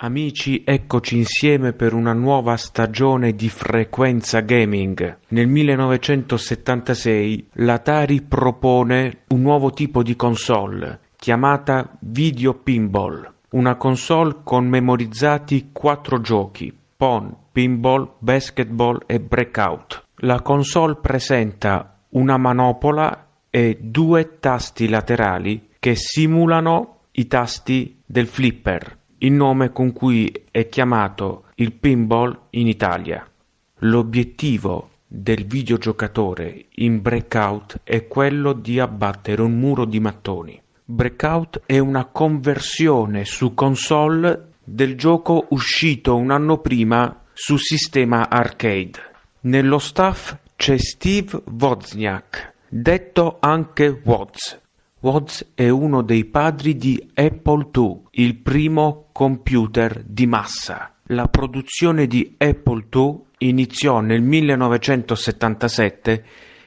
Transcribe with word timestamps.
Amici, 0.00 0.62
eccoci 0.64 1.16
insieme 1.16 1.72
per 1.72 1.92
una 1.92 2.12
nuova 2.12 2.56
stagione 2.56 3.32
di 3.32 3.48
Frequenza 3.48 4.38
Gaming. 4.38 5.18
Nel 5.30 5.48
1976 5.48 7.48
l'Atari 7.54 8.22
propone 8.22 9.22
un 9.30 9.40
nuovo 9.40 9.72
tipo 9.72 10.04
di 10.04 10.14
console 10.14 11.00
chiamata 11.16 11.96
Video 11.98 12.54
Pinball, 12.54 13.28
una 13.50 13.74
console 13.74 14.36
con 14.44 14.68
memorizzati 14.68 15.70
quattro 15.72 16.20
giochi: 16.20 16.72
Pon, 16.96 17.34
Pinball, 17.50 18.08
Basketball 18.20 19.02
e 19.04 19.18
Breakout. 19.18 20.04
La 20.18 20.42
console 20.42 20.98
presenta 21.02 21.98
una 22.10 22.36
manopola 22.36 23.30
e 23.50 23.76
due 23.80 24.38
tasti 24.38 24.88
laterali 24.88 25.70
che 25.80 25.96
simulano 25.96 26.98
i 27.10 27.26
tasti 27.26 28.00
del 28.06 28.28
flipper 28.28 28.97
il 29.18 29.32
nome 29.32 29.72
con 29.72 29.92
cui 29.92 30.32
è 30.50 30.68
chiamato 30.68 31.44
il 31.56 31.72
pinball 31.72 32.38
in 32.50 32.68
Italia. 32.68 33.26
L'obiettivo 33.78 34.90
del 35.06 35.46
videogiocatore 35.46 36.66
in 36.76 37.00
Breakout 37.00 37.80
è 37.82 38.06
quello 38.06 38.52
di 38.52 38.78
abbattere 38.78 39.42
un 39.42 39.58
muro 39.58 39.84
di 39.84 40.00
mattoni. 40.00 40.60
Breakout 40.84 41.62
è 41.66 41.78
una 41.78 42.04
conversione 42.06 43.24
su 43.24 43.54
console 43.54 44.52
del 44.62 44.96
gioco 44.96 45.46
uscito 45.50 46.16
un 46.16 46.30
anno 46.30 46.58
prima 46.58 47.22
su 47.32 47.56
sistema 47.56 48.28
arcade. 48.28 48.98
Nello 49.40 49.78
staff 49.78 50.36
c'è 50.56 50.76
Steve 50.76 51.42
Wozniak, 51.58 52.54
detto 52.68 53.36
anche 53.40 54.00
Woz, 54.04 54.60
Woz 55.00 55.52
è 55.54 55.68
uno 55.68 56.02
dei 56.02 56.24
padri 56.24 56.76
di 56.76 57.00
Apple 57.14 57.68
II, 57.72 58.00
il 58.12 58.36
primo 58.36 59.08
computer 59.12 60.02
di 60.04 60.26
massa. 60.26 60.94
La 61.10 61.28
produzione 61.28 62.06
di 62.08 62.34
Apple 62.36 62.86
II 62.92 63.20
iniziò 63.38 64.00
nel 64.00 64.20
1977 64.22 66.24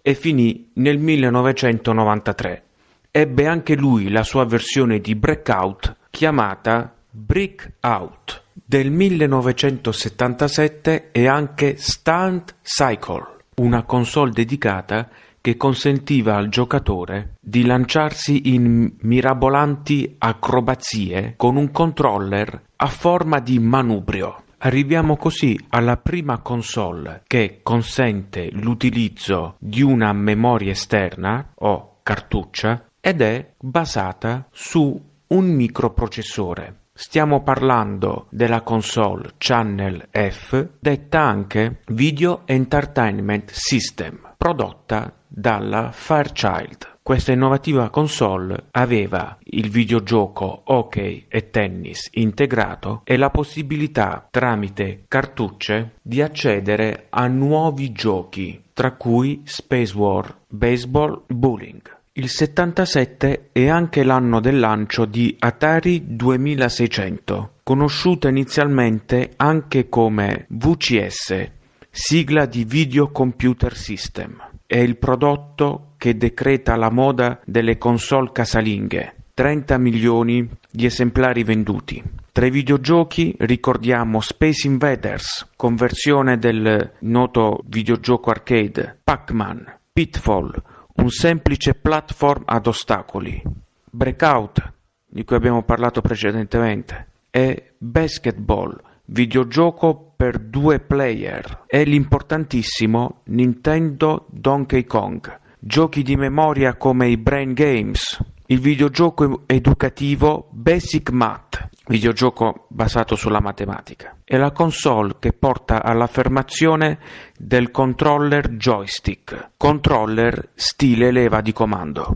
e 0.00 0.14
finì 0.14 0.70
nel 0.74 0.98
1993. 0.98 2.62
Ebbe 3.10 3.46
anche 3.46 3.76
lui 3.76 4.10
la 4.10 4.22
sua 4.22 4.46
versione 4.46 5.00
di 5.00 5.14
Breakout 5.14 5.94
chiamata 6.08 6.94
Brick 7.10 7.74
Out 7.80 8.44
del 8.54 8.90
1977 8.90 11.10
e 11.12 11.28
anche 11.28 11.76
Stunt 11.76 12.54
Cycle, 12.62 13.26
una 13.56 13.82
console 13.82 14.30
dedicata 14.30 15.10
che 15.44 15.58
consentiva 15.58 16.36
al 16.36 16.48
giocatore 16.48 17.34
di 17.38 17.66
lanciarsi 17.66 18.54
in 18.54 18.94
mirabolanti 19.00 20.14
acrobazie 20.16 21.34
con 21.36 21.56
un 21.56 21.70
controller 21.70 22.62
a 22.76 22.86
forma 22.86 23.40
di 23.40 23.58
manubrio. 23.58 24.44
Arriviamo 24.60 25.18
così 25.18 25.62
alla 25.68 25.98
prima 25.98 26.38
console 26.38 27.24
che 27.26 27.60
consente 27.62 28.48
l'utilizzo 28.52 29.56
di 29.58 29.82
una 29.82 30.14
memoria 30.14 30.70
esterna 30.70 31.50
o 31.56 31.98
cartuccia 32.02 32.86
ed 32.98 33.20
è 33.20 33.52
basata 33.60 34.48
su 34.50 34.98
un 35.26 35.44
microprocessore. 35.44 36.83
Stiamo 36.96 37.42
parlando 37.42 38.28
della 38.30 38.60
console 38.60 39.32
Channel 39.36 40.10
F, 40.12 40.68
detta 40.78 41.22
anche 41.22 41.80
Video 41.88 42.42
Entertainment 42.44 43.50
System, 43.50 44.34
prodotta 44.36 45.12
dalla 45.26 45.90
Fairchild. 45.90 46.98
Questa 47.02 47.32
innovativa 47.32 47.90
console 47.90 48.66
aveva 48.70 49.36
il 49.42 49.70
videogioco 49.70 50.62
hockey 50.66 51.26
e 51.26 51.50
tennis 51.50 52.10
integrato 52.12 53.00
e 53.02 53.16
la 53.16 53.30
possibilità 53.30 54.28
tramite 54.30 55.02
cartucce 55.08 55.94
di 56.00 56.22
accedere 56.22 57.08
a 57.10 57.26
nuovi 57.26 57.90
giochi, 57.90 58.62
tra 58.72 58.92
cui 58.92 59.42
Space 59.44 59.96
War, 59.96 60.32
Baseball, 60.46 61.24
Bowling. 61.26 61.93
Il 62.16 62.28
77 62.28 63.48
è 63.50 63.66
anche 63.66 64.04
l'anno 64.04 64.38
del 64.38 64.60
lancio 64.60 65.04
di 65.04 65.34
Atari 65.36 66.14
2600, 66.14 67.54
conosciuta 67.64 68.28
inizialmente 68.28 69.32
anche 69.34 69.88
come 69.88 70.46
VCS, 70.50 71.50
sigla 71.90 72.46
di 72.46 72.62
Video 72.62 73.10
Computer 73.10 73.74
System. 73.74 74.40
È 74.64 74.76
il 74.76 74.96
prodotto 74.96 75.94
che 75.96 76.16
decreta 76.16 76.76
la 76.76 76.88
moda 76.88 77.40
delle 77.44 77.78
console 77.78 78.30
casalinghe. 78.30 79.14
30 79.34 79.76
milioni 79.78 80.48
di 80.70 80.84
esemplari 80.84 81.42
venduti. 81.42 82.00
Tra 82.30 82.46
i 82.46 82.50
videogiochi 82.50 83.34
ricordiamo 83.38 84.20
Space 84.20 84.68
Invaders, 84.68 85.50
conversione 85.56 86.38
del 86.38 86.92
noto 87.00 87.64
videogioco 87.66 88.30
arcade, 88.30 88.98
Pac-Man, 89.02 89.78
Pitfall, 89.92 90.62
un 90.96 91.10
semplice 91.10 91.74
platform 91.74 92.42
ad 92.46 92.66
ostacoli, 92.66 93.42
Breakout, 93.90 94.72
di 95.06 95.24
cui 95.24 95.36
abbiamo 95.36 95.62
parlato 95.62 96.00
precedentemente, 96.00 97.08
e 97.30 97.74
Basketball, 97.78 98.80
videogioco 99.06 100.12
per 100.16 100.38
due 100.38 100.80
player, 100.80 101.64
e 101.66 101.84
l'importantissimo 101.84 103.20
Nintendo 103.24 104.26
Donkey 104.30 104.84
Kong, 104.84 105.40
giochi 105.58 106.02
di 106.02 106.16
memoria 106.16 106.76
come 106.76 107.08
i 107.08 107.16
Brain 107.16 107.52
Games, 107.52 108.18
il 108.46 108.60
videogioco 108.60 109.42
educativo 109.46 110.48
Basic 110.50 111.10
Math, 111.10 111.53
videogioco 111.86 112.66
basato 112.68 113.14
sulla 113.16 113.40
matematica, 113.40 114.16
e 114.24 114.36
la 114.36 114.52
console 114.52 115.16
che 115.18 115.32
porta 115.32 115.82
all'affermazione 115.82 116.98
del 117.36 117.70
controller 117.70 118.50
joystick, 118.50 119.50
controller 119.56 120.50
stile 120.54 121.10
leva 121.10 121.40
di 121.40 121.52
comando. 121.52 122.06